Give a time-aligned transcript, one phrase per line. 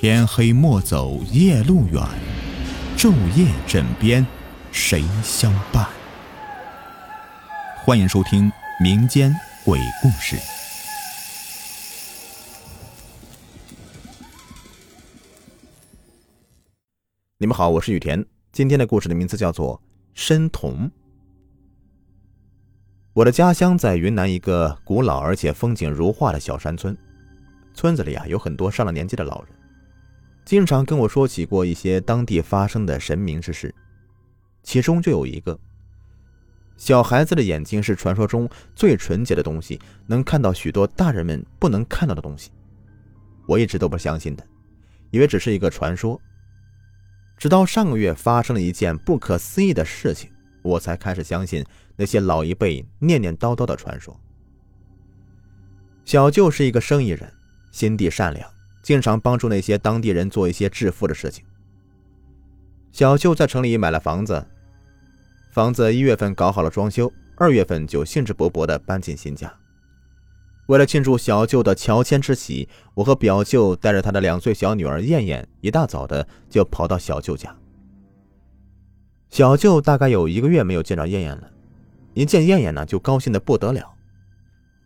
[0.00, 2.00] 天黑莫走夜路远，
[2.96, 4.24] 昼夜枕边
[4.70, 5.88] 谁相伴？
[7.84, 8.48] 欢迎收听
[8.80, 9.34] 民间
[9.64, 10.36] 鬼故事。
[17.38, 18.24] 你们好，我是雨田。
[18.52, 19.76] 今天的故事的名字叫做
[20.14, 20.86] 《申童》。
[23.14, 26.96] 我的家乡在云南一个古老而且风景如画的小山村，
[27.74, 29.48] 村子里啊有很多上了年纪的老人，
[30.48, 33.74] 经常跟我说起过一些当地发生的神明之事。
[34.62, 35.60] 其中就有一个
[36.78, 42.50] 小孩子的眼睛是传说中最纯洁的东西，能看到许多大人们不能看到的东西。
[43.46, 44.46] 我一直都不相信的，
[45.10, 46.18] 以为只是一个传说。
[47.36, 50.30] 直到上个月发生了一件不可思议的事情。
[50.62, 51.62] 我才开始相信
[51.94, 54.18] 那些老一辈念念叨叨的传说。
[56.06, 57.30] 小舅是一个生意人，
[57.70, 58.50] 心地善良，
[58.82, 61.44] 经常帮助那些当地人做一些致富的事情。
[62.92, 64.46] 小舅在城里买了房子，
[65.52, 69.52] 房子一月份搞好了装修，二月份就兴致勃勃地搬进新家。
[70.66, 77.54] 为了庆祝小舅的乔迁之喜，我和表舅带着他的两岁小女儿燕燕，一大早的就跑到小舅家。
[79.30, 81.50] 小舅大概有一个月没有见着燕燕了，
[82.14, 83.94] 一见燕燕呢，就高兴的不得了，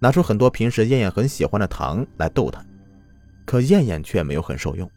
[0.00, 2.64] 拿出很多平时燕燕很喜欢的糖来逗她，
[3.52, 4.90] 可燕燕却没有很受用，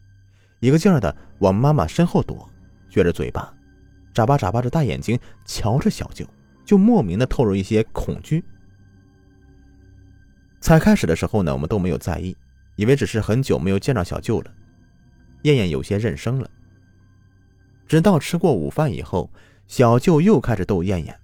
[0.60, 2.50] 一个劲儿的往妈妈身后躲，
[2.90, 3.54] 撅着嘴巴，
[4.14, 6.26] 眨巴眨巴着大眼睛瞧着小舅，
[6.64, 8.42] 就莫名的透露一些恐惧。
[10.58, 12.34] 才开始的时候呢，我们都没有在意，
[12.76, 14.50] 以为只是很久没有见着小舅了，
[15.42, 16.50] 燕燕有些认生了。
[17.86, 19.30] 直到吃过午饭以后，
[19.66, 21.14] 小舅又开始逗燕燕，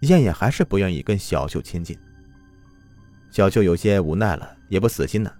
[0.00, 1.96] 燕燕还是不愿意跟小舅亲近。
[3.30, 5.32] 小舅有些无奈了，也不死心呢，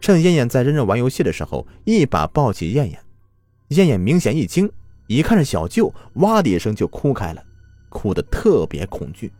[0.00, 3.00] 趁燕燕在认真玩游戏的时候，一把抱起燕燕。
[3.68, 4.70] 燕燕明显一惊，
[5.06, 7.44] 一看着小舅，哇的一声就哭开了，
[7.88, 9.32] 哭得特别恐惧。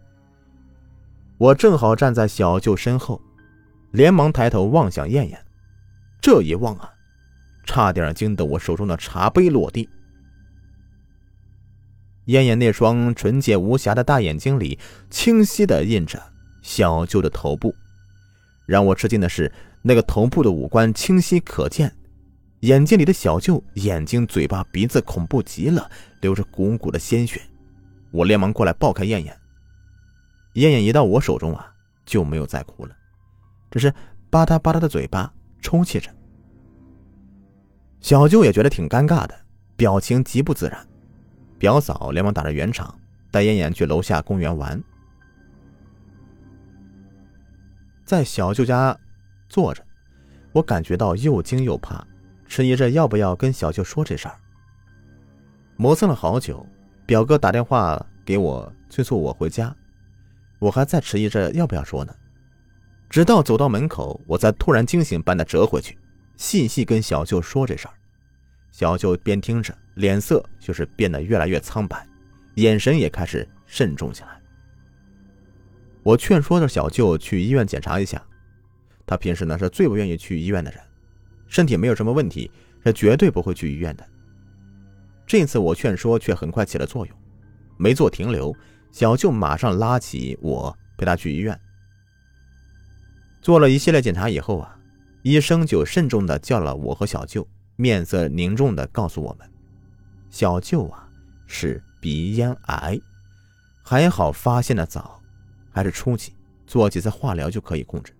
[1.39, 3.21] 我正好站在小舅身后，
[3.93, 5.43] 连忙抬头望向燕燕，
[6.21, 6.91] 这一望啊，
[7.65, 9.89] 差点惊得我手中的茶杯落地。
[12.25, 16.23] 燕燕那双纯洁无瑕的大眼睛里，清晰的印着
[16.61, 17.75] 小舅的头部。
[18.69, 21.91] 让我吃惊的是，那个头部的五官清晰可见，
[22.61, 25.91] 眼睛里的小舅眼睛、嘴巴、鼻子恐怖极了，
[26.21, 27.41] 流着鼓鼓的鲜血。
[28.11, 29.35] 我连忙过来抱开燕燕。
[30.53, 31.73] 燕燕一到我手中啊，
[32.05, 32.95] 就没有再哭了，
[33.71, 33.91] 只是
[34.29, 36.11] 吧嗒吧嗒的嘴巴抽泣着。
[38.01, 39.35] 小舅也觉得挺尴尬的，
[39.77, 40.87] 表情极不自然。
[41.59, 42.95] 表嫂连忙打着圆场，
[43.31, 44.79] 带燕燕去楼下公园玩。
[48.09, 48.99] 在小舅家
[49.51, 49.85] 坐着，
[50.53, 52.03] 我感觉到又惊又怕，
[52.47, 54.35] 迟疑着要不要跟小舅说这事儿。
[55.77, 56.67] 磨蹭了好久，
[57.05, 59.77] 表哥打电话给我催促我回家，
[60.59, 62.15] 我还在迟疑着要不要说呢。
[63.11, 65.99] 直到走到门口，我才突然惊醒般的折回去，
[66.39, 67.95] 细细跟小舅说这事儿。
[68.71, 72.09] 小舅边听着，脸色就是变得越来越苍白，
[72.55, 74.41] 眼神也开始慎重起来。
[76.09, 78.23] 我劝说着小舅去医院检查一下，
[79.05, 80.81] 他平时呢是最不愿意去医院的人，
[81.49, 82.51] 身体没有什么问题，
[82.83, 84.09] 是绝对不会去医院的。
[85.27, 87.15] 这次我劝说却很快起了作用，
[87.77, 88.57] 没做停留，
[88.91, 91.61] 小舅马上拉起我陪他去医院。
[93.43, 94.79] 做了一系列检查以后啊，
[95.21, 97.47] 医生就慎重的叫了我和小舅。
[97.77, 99.47] 面色凝重的告诉我们
[100.31, 101.07] ：“小舅啊，
[101.47, 102.99] 是鼻咽癌，
[103.83, 105.18] 还好发现的早，
[105.79, 106.35] 还是初期，
[106.67, 108.13] 做几次化疗就可以控制。”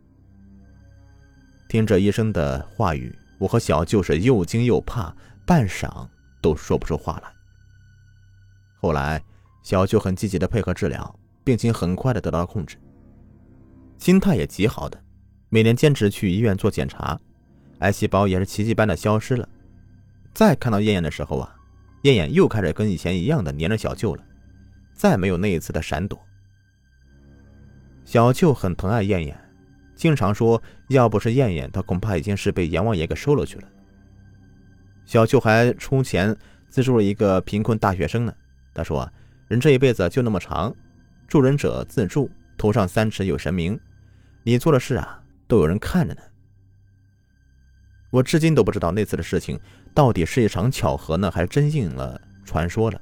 [1.69, 5.13] 听着医生的话语，我和小舅是又惊又怕，
[5.45, 6.09] 半晌
[6.41, 7.33] 都说不出话来。
[8.81, 9.21] 后来，
[9.65, 12.77] 小舅很积极的配合治疗，病情很快的得到了控制，
[13.99, 15.03] 心态也极好的，
[15.49, 17.19] 每年坚持去医院做检查。
[17.81, 19.49] 癌细胞也是奇迹般的消失了。
[20.33, 21.57] 再看到燕燕的时候啊，
[22.05, 24.25] 燕燕又开始跟以前一样的黏着小舅了，
[24.95, 26.19] 再没有那一次的闪躲。
[28.09, 29.39] 小舅很疼爱燕燕，
[29.95, 33.69] 经常说要不是燕燕，他恐怕已经是被阎王爷给收了去了。
[35.05, 36.35] 小舅还出钱
[36.71, 38.35] 资助了一个贫困大学生呢。
[38.73, 39.07] 他说
[39.47, 40.75] ：“人这一辈子就那么长，
[41.27, 43.79] 助人者自助，头上三尺有神明，
[44.43, 46.23] 你做的事啊，都有人看着呢。”
[48.09, 49.61] 我至今都不知道那次的事情
[49.93, 52.99] 到底是一场巧合呢，还真应了传说了。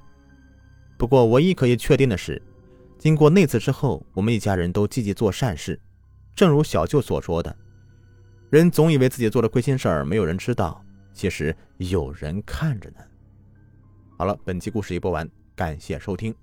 [0.96, 2.42] 不过唯一可以确定的是，
[2.98, 5.80] 经过那次之后，我们一家人都积极做善事。
[6.34, 7.54] 正如小舅所说的，
[8.50, 12.96] 人总以为自己做的亏心事儿没有人知道，其实有人看着呢。
[14.18, 16.34] 好了，本期故事已播完，感谢收听。